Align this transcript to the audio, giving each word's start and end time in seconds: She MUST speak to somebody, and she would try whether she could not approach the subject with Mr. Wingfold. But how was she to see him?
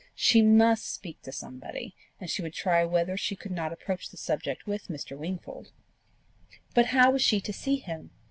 She 0.15 0.41
MUST 0.41 0.91
speak 0.91 1.21
to 1.21 1.31
somebody, 1.31 1.93
and 2.19 2.27
she 2.27 2.41
would 2.41 2.55
try 2.55 2.83
whether 2.85 3.15
she 3.15 3.35
could 3.35 3.51
not 3.51 3.71
approach 3.71 4.09
the 4.09 4.17
subject 4.17 4.65
with 4.65 4.87
Mr. 4.87 5.15
Wingfold. 5.15 5.71
But 6.73 6.87
how 6.87 7.11
was 7.11 7.21
she 7.21 7.39
to 7.39 7.53
see 7.53 7.75
him? 7.75 8.09